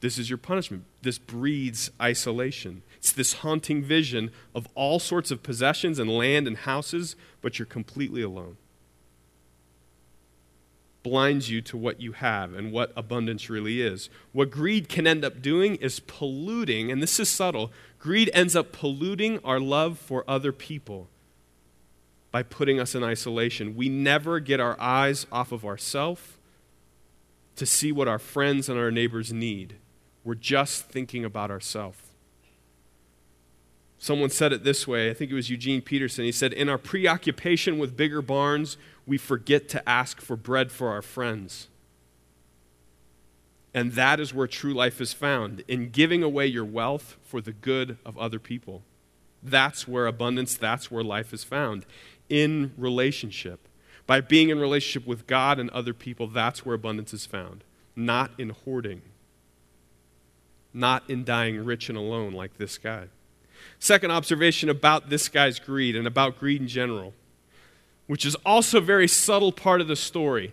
[0.00, 0.84] This is your punishment.
[1.02, 2.82] This breeds isolation.
[3.06, 7.64] It's this haunting vision of all sorts of possessions and land and houses, but you're
[7.64, 8.56] completely alone
[11.04, 14.10] blinds you to what you have and what abundance really is.
[14.32, 18.72] What greed can end up doing is polluting, and this is subtle, greed ends up
[18.72, 21.06] polluting our love for other people
[22.32, 23.76] by putting us in isolation.
[23.76, 26.38] We never get our eyes off of ourselves
[27.54, 29.76] to see what our friends and our neighbors need.
[30.24, 32.05] We're just thinking about ourselves.
[33.98, 35.10] Someone said it this way.
[35.10, 36.24] I think it was Eugene Peterson.
[36.24, 40.90] He said, In our preoccupation with bigger barns, we forget to ask for bread for
[40.90, 41.68] our friends.
[43.72, 47.52] And that is where true life is found in giving away your wealth for the
[47.52, 48.82] good of other people.
[49.42, 51.84] That's where abundance, that's where life is found
[52.28, 53.68] in relationship.
[54.06, 58.30] By being in relationship with God and other people, that's where abundance is found, not
[58.38, 59.02] in hoarding,
[60.72, 63.08] not in dying rich and alone like this guy.
[63.78, 67.12] Second observation about this guy's greed and about greed in general
[68.06, 70.52] which is also a very subtle part of the story.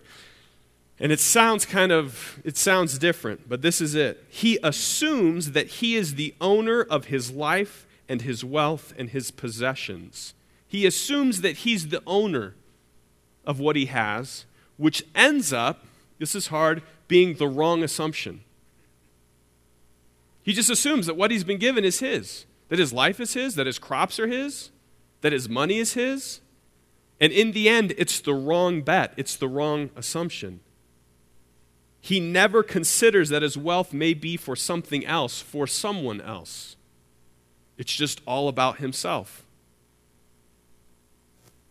[0.98, 4.24] And it sounds kind of it sounds different, but this is it.
[4.28, 9.30] He assumes that he is the owner of his life and his wealth and his
[9.30, 10.34] possessions.
[10.66, 12.54] He assumes that he's the owner
[13.44, 14.44] of what he has,
[14.76, 15.84] which ends up,
[16.18, 18.40] this is hard, being the wrong assumption.
[20.42, 23.54] He just assumes that what he's been given is his, that his life is his,
[23.54, 24.70] that his crops are his,
[25.20, 26.40] that his money is his.
[27.20, 30.60] And in the end, it's the wrong bet, it's the wrong assumption.
[32.00, 36.76] He never considers that his wealth may be for something else, for someone else.
[37.78, 39.46] It's just all about himself.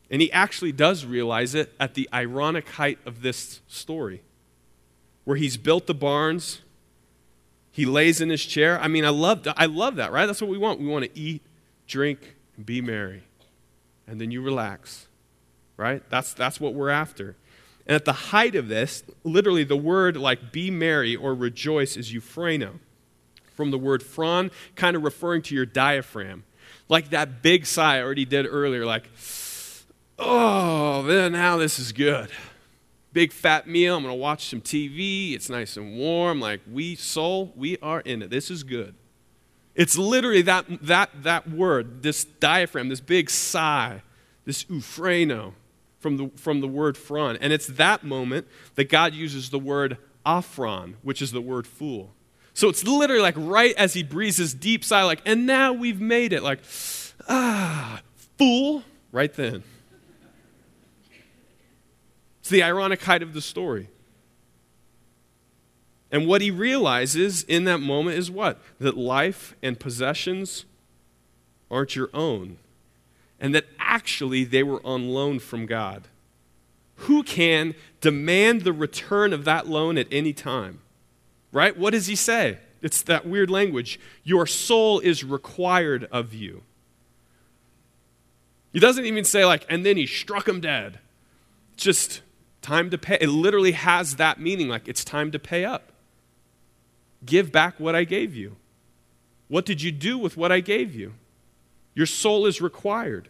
[0.09, 4.23] And he actually does realize it at the ironic height of this story,
[5.23, 6.61] where he's built the barns,
[7.73, 8.79] he lays in his chair.
[8.79, 10.25] I mean, I love, I love that, right?
[10.25, 10.79] That's what we want.
[10.79, 11.41] We want to eat,
[11.87, 13.23] drink, and be merry.
[14.07, 15.07] And then you relax
[15.77, 16.03] right?
[16.09, 17.35] That's, that's what we're after.
[17.85, 22.13] And at the height of this, literally the word like be merry or rejoice is
[22.13, 22.79] euphreno,
[23.53, 26.43] from the word phron, kind of referring to your diaphragm.
[26.87, 29.09] Like that big sigh I already did earlier, like,
[30.17, 32.29] oh, then now this is good.
[33.13, 36.39] Big fat meal, I'm gonna watch some TV, it's nice and warm.
[36.39, 38.29] Like, we, soul, we are in it.
[38.29, 38.95] This is good.
[39.75, 44.01] It's literally that, that, that word, this diaphragm, this big sigh,
[44.45, 45.53] this euphreno
[45.99, 47.37] from the, from the word phron.
[47.41, 52.13] And it's that moment that God uses the word afron, which is the word fool.
[52.53, 55.99] So it's literally like right as he breathes his deep sigh, like, and now we've
[55.99, 56.43] made it.
[56.43, 56.59] Like,
[57.27, 58.01] ah,
[58.37, 59.63] fool, right then.
[62.43, 63.87] It's the ironic height of the story.
[66.11, 68.61] And what he realizes in that moment is what?
[68.79, 70.65] That life and possessions
[71.71, 72.57] aren't your own
[73.39, 76.09] and that actually they were on loan from God.
[76.95, 80.81] Who can demand the return of that loan at any time?
[81.53, 81.77] Right?
[81.77, 82.57] What does he say?
[82.81, 84.01] It's that weird language.
[84.25, 86.63] Your soul is required of you.
[88.73, 90.99] He doesn't even say, like, and then he struck him dead.
[91.77, 92.21] Just
[92.63, 93.17] time to pay.
[93.21, 95.91] It literally has that meaning, like, it's time to pay up.
[97.25, 98.55] Give back what I gave you.
[99.47, 101.13] What did you do with what I gave you?
[101.93, 103.29] Your soul is required.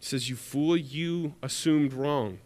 [0.00, 2.38] Says, You fool, you assumed wrong.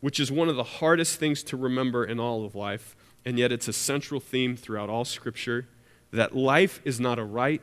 [0.00, 3.52] Which is one of the hardest things to remember in all of life, and yet
[3.52, 5.68] it's a central theme throughout all Scripture
[6.10, 7.60] that life is not a right,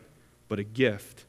[0.47, 1.25] but a gift.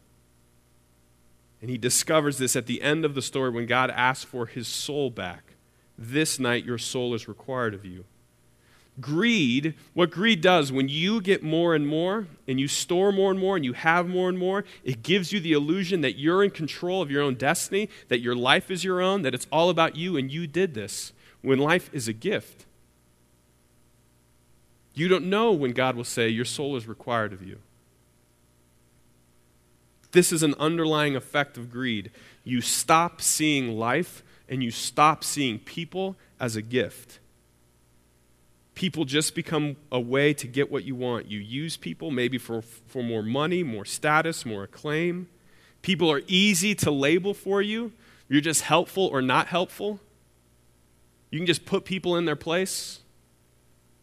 [1.67, 4.69] And he discovers this at the end of the story when God asks for his
[4.69, 5.55] soul back.
[5.99, 8.05] This night, your soul is required of you.
[9.01, 13.41] Greed, what greed does, when you get more and more, and you store more and
[13.41, 16.53] more, and you have more and more, it gives you the illusion that you're in
[16.53, 19.97] control of your own destiny, that your life is your own, that it's all about
[19.97, 22.65] you, and you did this, when life is a gift.
[24.95, 27.59] You don't know when God will say, Your soul is required of you.
[30.17, 32.11] This is an underlying effect of greed.
[32.43, 37.21] You stop seeing life and you stop seeing people as a gift
[38.77, 41.29] people just become a way to get what you want.
[41.29, 45.29] You use people maybe for, for more money, more status, more acclaim.
[45.83, 47.93] People are easy to label for you.
[48.29, 49.99] You're just helpful or not helpful.
[51.31, 53.01] You can just put people in their place.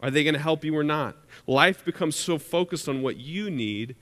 [0.02, 1.16] Are they going to help you or not?
[1.46, 3.94] Life becomes so focused on what you need,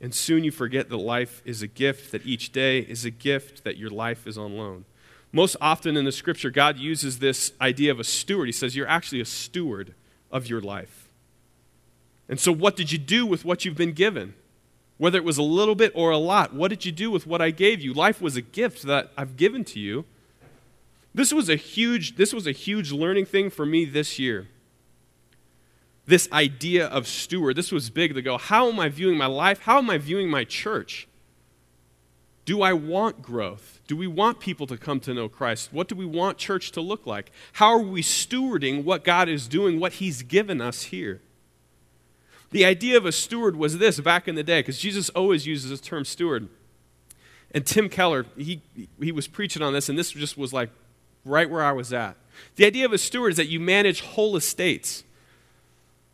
[0.00, 3.64] and soon you forget that life is a gift, that each day is a gift,
[3.64, 4.86] that your life is on loan.
[5.32, 8.48] Most often in the scripture, God uses this idea of a steward.
[8.48, 9.94] He says, You're actually a steward
[10.30, 11.08] of your life.
[12.28, 14.34] And so, what did you do with what you've been given?
[14.96, 17.40] Whether it was a little bit or a lot, what did you do with what
[17.40, 17.92] I gave you?
[17.94, 20.04] Life was a gift that I've given to you.
[21.14, 24.48] This was a huge, this was a huge learning thing for me this year.
[26.06, 29.60] This idea of steward, this was big to go, how am I viewing my life?
[29.60, 31.06] How am I viewing my church?
[32.44, 33.80] Do I want growth?
[33.86, 35.72] Do we want people to come to know Christ?
[35.72, 37.30] What do we want church to look like?
[37.54, 41.20] How are we stewarding what God is doing, what He's given us here?
[42.50, 45.70] The idea of a steward was this back in the day, because Jesus always uses
[45.70, 46.48] this term steward.
[47.52, 48.62] And Tim Keller, he,
[49.00, 50.70] he was preaching on this, and this just was like
[51.24, 52.16] right where I was at.
[52.56, 55.04] The idea of a steward is that you manage whole estates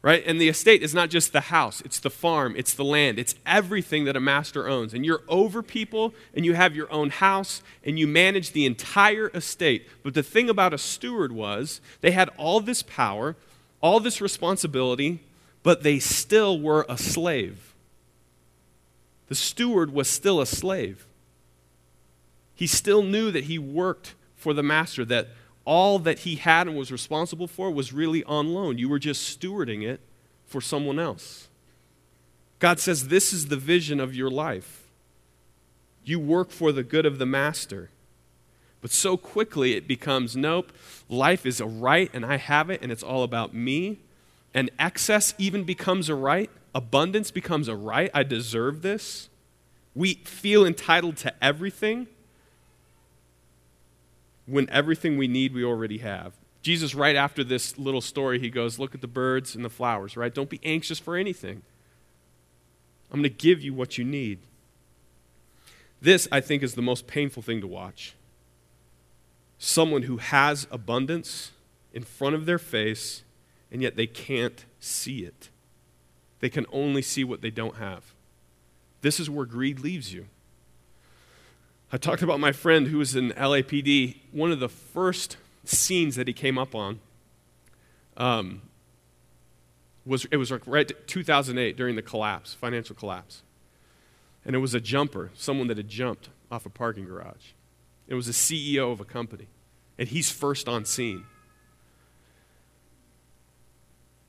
[0.06, 0.22] right?
[0.24, 3.34] And the estate is not just the house, it's the farm, it's the land, it's
[3.44, 4.94] everything that a master owns.
[4.94, 9.32] And you're over people, and you have your own house, and you manage the entire
[9.34, 9.88] estate.
[10.04, 13.34] But the thing about a steward was they had all this power,
[13.80, 15.24] all this responsibility,
[15.64, 17.74] but they still were a slave.
[19.26, 21.04] The steward was still a slave.
[22.54, 25.30] He still knew that he worked for the master, that
[25.66, 28.78] all that he had and was responsible for was really on loan.
[28.78, 30.00] You were just stewarding it
[30.46, 31.48] for someone else.
[32.58, 34.84] God says, This is the vision of your life.
[36.04, 37.90] You work for the good of the master.
[38.80, 40.70] But so quickly it becomes nope,
[41.08, 43.98] life is a right and I have it and it's all about me.
[44.54, 46.48] And excess even becomes a right.
[46.74, 48.10] Abundance becomes a right.
[48.14, 49.28] I deserve this.
[49.94, 52.06] We feel entitled to everything
[54.46, 56.34] when everything we need we already have.
[56.62, 60.16] Jesus, right after this little story, he goes, Look at the birds and the flowers,
[60.16, 60.34] right?
[60.34, 61.62] Don't be anxious for anything.
[63.10, 64.40] I'm going to give you what you need.
[66.00, 68.14] This, I think, is the most painful thing to watch.
[69.58, 71.52] Someone who has abundance
[71.92, 73.22] in front of their face,
[73.70, 75.50] and yet they can't see it.
[76.40, 78.12] They can only see what they don't have.
[79.00, 80.26] This is where greed leaves you.
[81.92, 84.16] I talked about my friend who was in LAPD.
[84.32, 86.98] One of the first scenes that he came up on
[88.16, 88.62] um,
[90.04, 93.42] was it was right 2008 during the collapse, financial collapse,
[94.44, 97.52] and it was a jumper, someone that had jumped off a parking garage.
[98.08, 99.46] It was a CEO of a company,
[99.96, 101.24] and he's first on scene.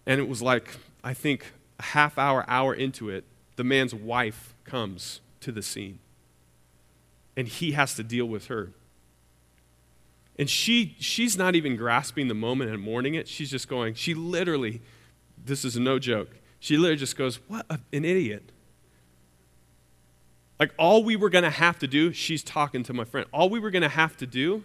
[0.05, 3.23] And it was like I think a half hour, hour into it,
[3.55, 5.99] the man's wife comes to the scene
[7.37, 8.71] and he has to deal with her.
[10.39, 13.27] And she, she's not even grasping the moment and mourning it.
[13.27, 14.81] She's just going, she literally,
[15.41, 16.29] this is no joke,
[16.59, 18.51] she literally just goes, What an idiot.
[20.59, 23.47] Like, all we were going to have to do, she's talking to my friend, all
[23.47, 24.63] we were going to have to do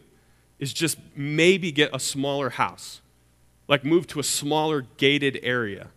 [0.59, 3.03] is just maybe get a smaller house,
[3.69, 5.89] like move to a smaller gated area.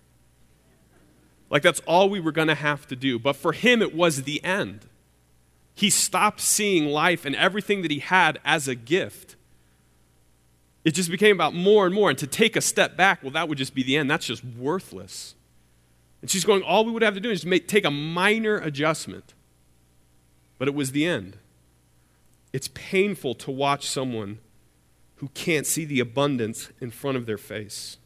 [1.50, 3.18] Like, that's all we were going to have to do.
[3.18, 4.82] But for him, it was the end.
[5.76, 9.36] He stopped seeing life and everything that he had as a gift.
[10.86, 12.10] It just became about more and more.
[12.10, 14.10] And to take a step back, well, that would just be the end.
[14.10, 15.36] That's just worthless.
[16.22, 19.34] And she's going, all we would have to do is make, take a minor adjustment.
[20.58, 21.38] But it was the end.
[22.54, 24.40] It's painful to watch someone
[25.18, 27.98] who can't see the abundance in front of their face.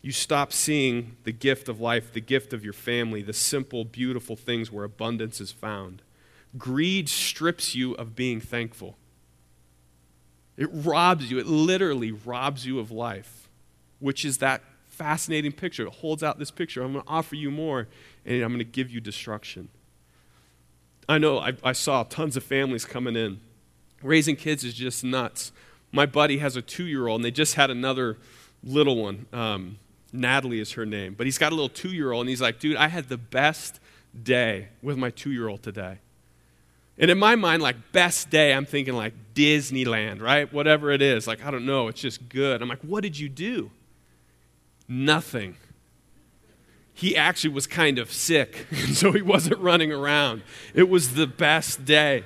[0.00, 4.36] You stop seeing the gift of life, the gift of your family, the simple, beautiful
[4.36, 6.02] things where abundance is found.
[6.56, 8.96] Greed strips you of being thankful.
[10.56, 13.48] It robs you, it literally robs you of life,
[13.98, 15.86] which is that fascinating picture.
[15.86, 16.82] It holds out this picture.
[16.82, 17.88] I'm going to offer you more,
[18.24, 19.68] and I'm going to give you destruction.
[21.08, 23.40] I know I, I saw tons of families coming in.
[24.02, 25.50] Raising kids is just nuts.
[25.90, 28.18] My buddy has a two year old, and they just had another
[28.62, 29.26] little one.
[29.32, 29.78] Um,
[30.12, 31.14] Natalie is her name.
[31.14, 33.18] But he's got a little two year old, and he's like, dude, I had the
[33.18, 33.80] best
[34.22, 35.98] day with my two year old today.
[36.98, 40.52] And in my mind, like, best day, I'm thinking like Disneyland, right?
[40.52, 41.26] Whatever it is.
[41.26, 42.62] Like, I don't know, it's just good.
[42.62, 43.70] I'm like, what did you do?
[44.86, 45.56] Nothing.
[46.92, 50.42] He actually was kind of sick, so he wasn't running around.
[50.72, 52.24] It was the best day.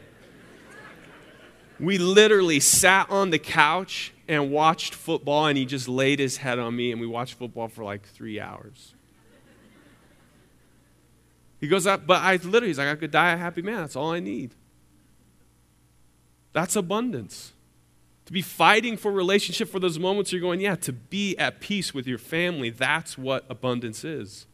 [1.81, 6.59] We literally sat on the couch and watched football, and he just laid his head
[6.59, 8.95] on me, and we watched football for like three hours.
[11.61, 13.79] He goes but I literally, he's like, I could die a happy man.
[13.79, 14.55] That's all I need.
[16.53, 17.53] That's abundance.
[18.27, 21.95] To be fighting for relationship for those moments you're going, yeah, to be at peace
[21.95, 24.47] with your family, that's what abundance is.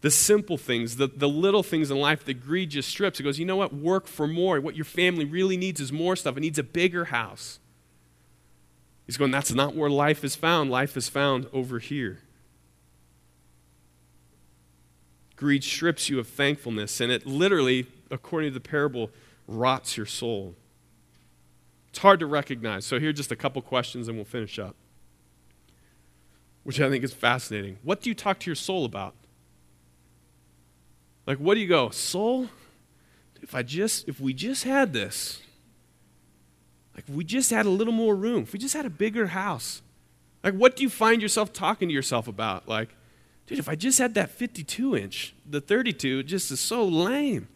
[0.00, 3.20] The simple things, the, the little things in life the greed just strips.
[3.20, 3.74] It goes, you know what?
[3.74, 4.60] Work for more.
[4.60, 6.36] What your family really needs is more stuff.
[6.36, 7.58] It needs a bigger house.
[9.06, 10.70] He's going, that's not where life is found.
[10.70, 12.20] Life is found over here.
[15.40, 19.10] Greed strips you of thankfulness, and it literally, according to the parable,
[19.48, 20.54] rots your soul.
[21.88, 22.84] It's hard to recognize.
[22.84, 24.76] So, here are just a couple questions and we'll finish up,
[26.62, 27.78] which I think is fascinating.
[27.82, 29.14] What do you talk to your soul about?
[31.26, 32.50] Like, what do you go, soul?
[33.40, 35.40] If I just, if we just had this,
[36.94, 39.80] like, we just had a little more room, if we just had a bigger house,
[40.44, 42.68] like, what do you find yourself talking to yourself about?
[42.68, 42.90] Like,
[43.50, 47.48] dude, if I just had that 52 inch, the 32 just is so lame.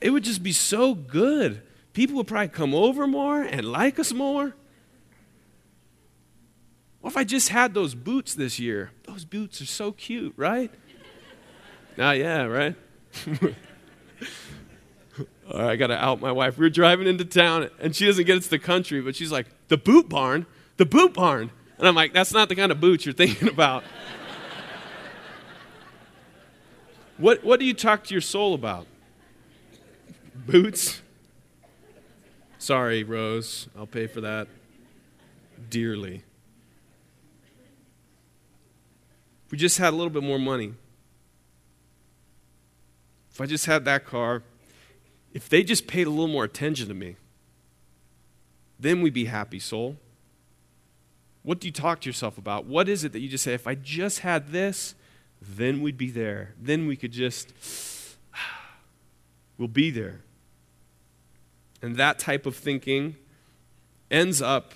[0.00, 1.62] It would just be so good.
[1.92, 4.56] People would probably come over more and like us more.
[7.00, 8.90] What if I just had those boots this year?
[9.04, 10.70] Those boots are so cute, right?
[11.98, 12.74] Ah, yeah, right?
[15.50, 16.58] All right, I got to out my wife.
[16.58, 19.46] We are driving into town, and she doesn't get it's the country, but she's like,
[19.68, 20.44] the boot barn?
[20.76, 21.50] The boot barn.
[21.78, 23.82] And I'm like, that's not the kind of boots you're thinking about.
[27.18, 28.86] What, what do you talk to your soul about?
[30.34, 31.00] Boots?
[32.58, 33.68] Sorry, Rose.
[33.76, 34.48] I'll pay for that
[35.70, 36.22] dearly.
[39.46, 40.74] If we just had a little bit more money,
[43.30, 44.42] if I just had that car,
[45.32, 47.16] if they just paid a little more attention to me,
[48.80, 49.96] then we'd be happy, soul.
[51.42, 52.66] What do you talk to yourself about?
[52.66, 54.95] What is it that you just say, if I just had this,
[55.40, 56.54] then we'd be there.
[56.60, 57.52] Then we could just,
[59.58, 60.20] we'll be there.
[61.82, 63.16] And that type of thinking
[64.10, 64.72] ends up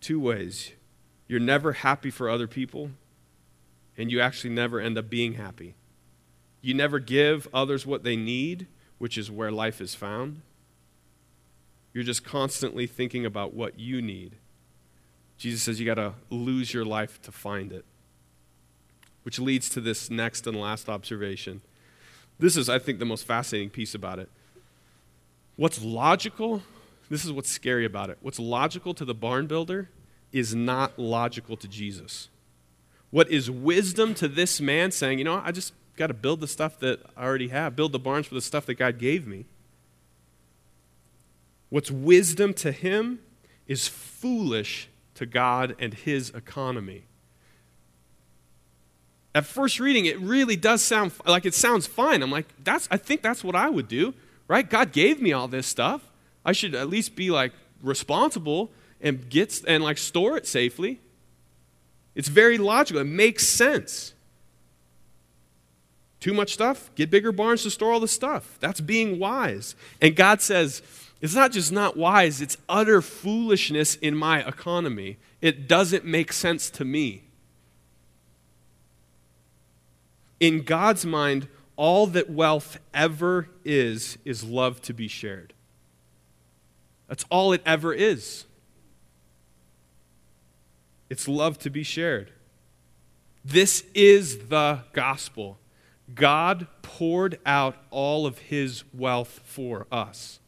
[0.00, 0.72] two ways.
[1.28, 2.90] You're never happy for other people,
[3.96, 5.74] and you actually never end up being happy.
[6.60, 8.66] You never give others what they need,
[8.98, 10.42] which is where life is found.
[11.92, 14.36] You're just constantly thinking about what you need.
[15.38, 17.84] Jesus says you got to lose your life to find it.
[19.26, 21.60] Which leads to this next and last observation.
[22.38, 24.30] This is, I think, the most fascinating piece about it.
[25.56, 26.62] What's logical,
[27.10, 28.18] this is what's scary about it.
[28.20, 29.90] What's logical to the barn builder
[30.30, 32.28] is not logical to Jesus.
[33.10, 36.46] What is wisdom to this man saying, you know, I just got to build the
[36.46, 39.44] stuff that I already have, build the barns for the stuff that God gave me.
[41.68, 43.18] What's wisdom to him
[43.66, 47.06] is foolish to God and his economy.
[49.36, 52.22] At first reading, it really does sound like it sounds fine.
[52.22, 54.14] I'm like, that's I think that's what I would do,
[54.48, 54.68] right?
[54.68, 56.10] God gave me all this stuff.
[56.42, 61.00] I should at least be like responsible and get and like store it safely.
[62.14, 63.02] It's very logical.
[63.02, 64.14] It makes sense.
[66.18, 66.90] Too much stuff?
[66.94, 68.56] Get bigger barns to store all the stuff.
[68.60, 69.74] That's being wise.
[70.00, 70.80] And God says,
[71.20, 75.18] it's not just not wise, it's utter foolishness in my economy.
[75.42, 77.25] It doesn't make sense to me.
[80.40, 85.52] In God's mind, all that wealth ever is, is love to be shared.
[87.08, 88.46] That's all it ever is.
[91.08, 92.32] It's love to be shared.
[93.44, 95.58] This is the gospel.
[96.14, 100.40] God poured out all of his wealth for us.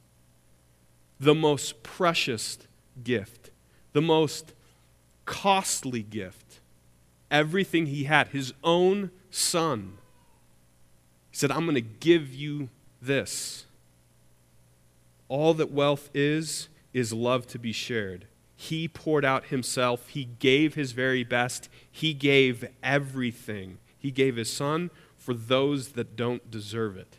[1.20, 2.59] The most precious
[3.03, 3.51] gift,
[3.93, 4.53] the most
[5.24, 6.61] costly gift,
[7.30, 9.98] everything he had, his own son.
[11.30, 12.68] He said, I'm going to give you
[13.00, 13.66] this.
[15.28, 18.26] All that wealth is, is love to be shared.
[18.56, 20.08] He poured out himself.
[20.08, 21.68] He gave his very best.
[21.90, 23.78] He gave everything.
[23.98, 27.18] He gave his son for those that don't deserve it.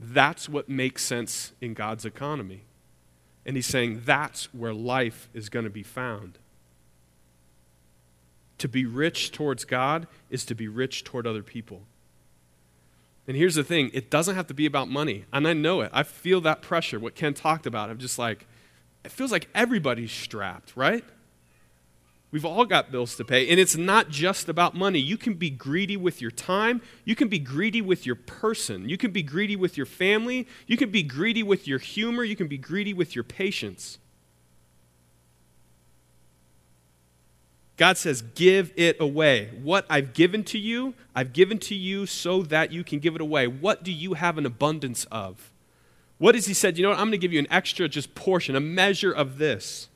[0.00, 2.62] That's what makes sense in God's economy.
[3.44, 6.38] And he's saying that's where life is going to be found.
[8.58, 11.82] To be rich towards God is to be rich toward other people.
[13.26, 15.26] And here's the thing it doesn't have to be about money.
[15.32, 15.90] And I know it.
[15.92, 17.90] I feel that pressure, what Ken talked about.
[17.90, 18.46] I'm just like,
[19.04, 21.04] it feels like everybody's strapped, right?
[22.30, 24.98] We've all got bills to pay, and it's not just about money.
[24.98, 28.98] You can be greedy with your time, you can be greedy with your person, you
[28.98, 32.46] can be greedy with your family, you can be greedy with your humor, you can
[32.46, 33.98] be greedy with your patience.
[37.78, 39.50] God says, Give it away.
[39.62, 43.22] What I've given to you, I've given to you so that you can give it
[43.22, 43.46] away.
[43.46, 45.50] What do you have an abundance of?
[46.18, 46.76] What has he said?
[46.76, 46.98] You know what?
[46.98, 49.88] I'm going to give you an extra just portion, a measure of this.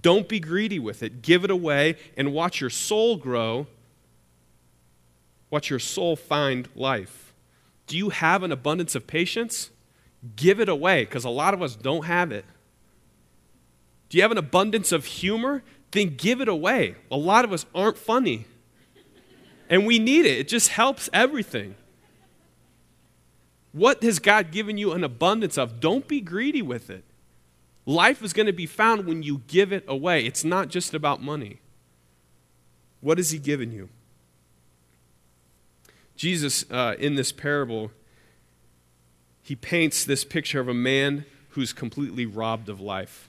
[0.00, 1.20] Don't be greedy with it.
[1.20, 3.66] Give it away and watch your soul grow.
[5.50, 7.32] Watch your soul find life.
[7.88, 9.70] Do you have an abundance of patience?
[10.36, 12.44] Give it away because a lot of us don't have it.
[14.08, 15.62] Do you have an abundance of humor?
[15.94, 16.96] Then give it away.
[17.08, 18.46] A lot of us aren't funny.
[19.70, 21.76] And we need it, it just helps everything.
[23.70, 25.78] What has God given you an abundance of?
[25.78, 27.04] Don't be greedy with it.
[27.86, 30.26] Life is going to be found when you give it away.
[30.26, 31.60] It's not just about money.
[33.00, 33.88] What has He given you?
[36.16, 37.92] Jesus, uh, in this parable,
[39.42, 43.28] he paints this picture of a man who's completely robbed of life.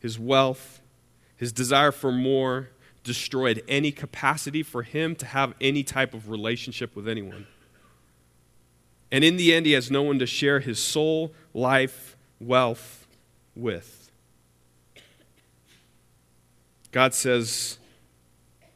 [0.00, 0.79] His wealth,
[1.40, 2.68] his desire for more,
[3.02, 7.46] destroyed any capacity for him to have any type of relationship with anyone.
[9.10, 13.06] And in the end, he has no one to share his soul, life, wealth
[13.56, 14.10] with.
[16.92, 17.78] God says,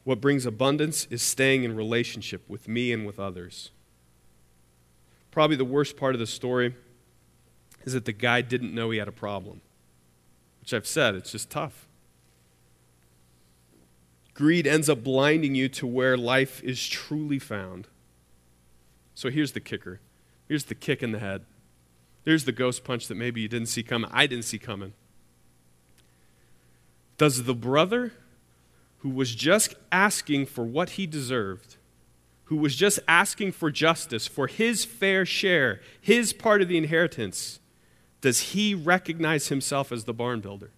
[0.03, 3.69] What brings abundance is staying in relationship with me and with others.
[5.29, 6.73] Probably the worst part of the story
[7.83, 9.61] is that the guy didn't know he had a problem,
[10.61, 11.87] which I've said, it's just tough.
[14.35, 17.87] Greed ends up blinding you to where life is truly found.
[19.15, 20.01] So here's the kicker
[20.47, 21.43] Here's the kick in the head.
[22.23, 24.09] Here's the ghost punch that maybe you didn't see coming.
[24.13, 24.93] I didn't see coming.
[27.17, 28.13] Does the brother
[28.99, 31.77] who was just asking for what he deserved,
[32.45, 37.59] who was just asking for justice, for his fair share, his part of the inheritance,
[38.21, 40.71] does he recognize himself as the barn builder?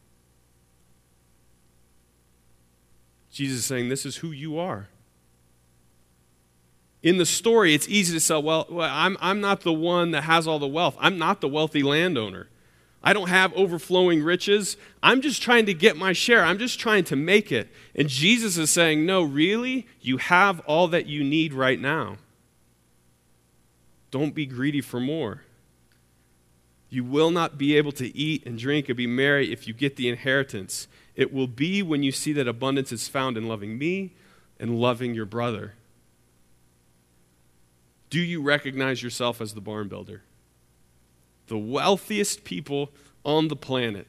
[3.38, 4.88] Jesus is saying, This is who you are
[7.04, 10.24] in the story, it's easy to say, well, well I'm, I'm not the one that
[10.24, 10.98] has all the wealth.
[11.00, 12.50] I'm not the wealthy landowner.
[13.04, 14.76] I don't have overflowing riches.
[15.02, 16.44] I'm just trying to get my share.
[16.44, 17.70] I'm just trying to make it.
[17.96, 19.88] And Jesus is saying, no, really?
[20.02, 22.18] You have all that you need right now.
[24.10, 25.44] Don't be greedy for more.
[26.90, 29.96] You will not be able to eat and drink and be merry if you get
[29.96, 30.88] the inheritance.
[31.18, 34.13] It will be when you see that abundance is found in loving me
[34.59, 35.74] and loving your brother.
[38.11, 40.22] Do you recognize yourself as the barn builder?
[41.47, 42.91] The wealthiest people
[43.26, 44.07] on the planet.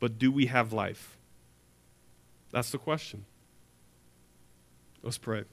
[0.00, 1.18] But do we have life?
[2.50, 3.26] That's the question.
[5.02, 5.44] Let's pray.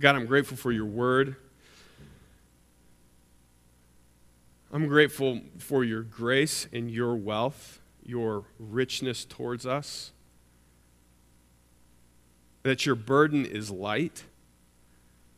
[0.00, 1.36] God, I'm grateful for your word.
[4.72, 10.12] I'm grateful for your grace and your wealth your richness towards us,
[12.62, 14.24] that your burden is light,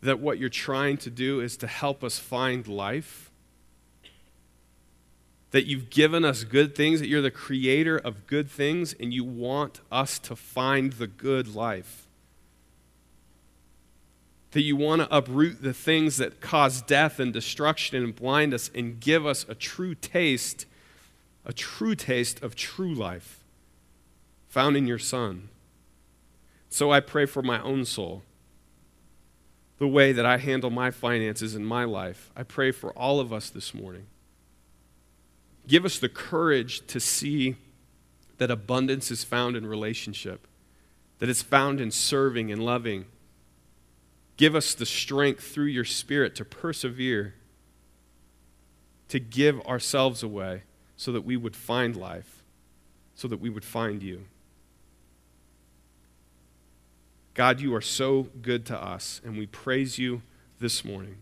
[0.01, 3.31] that what you're trying to do is to help us find life,
[5.51, 9.23] that you've given us good things, that you're the creator of good things, and you
[9.23, 12.02] want us to find the good life.
[14.53, 18.71] That you want to uproot the things that cause death and destruction and blind us
[18.75, 20.67] and give us a true taste
[21.45, 23.43] a true taste of true life
[24.49, 25.49] found in your Son.
[26.69, 28.23] So I pray for my own soul,
[29.79, 32.31] the way that I handle my finances in my life.
[32.37, 34.07] I pray for all of us this morning.
[35.67, 37.57] Give us the courage to see
[38.39, 40.47] that abundance is found in relationship,
[41.19, 43.07] that it's found in serving and loving.
[44.43, 47.35] Give us the strength through your Spirit to persevere,
[49.07, 50.65] to give ourselves away
[50.97, 52.43] so that we would find life,
[53.15, 54.25] so that we would find you.
[57.35, 60.23] God, you are so good to us, and we praise you
[60.59, 61.19] this morning.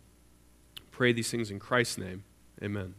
[0.90, 2.24] Pray these things in Christ's name.
[2.62, 2.94] Amen.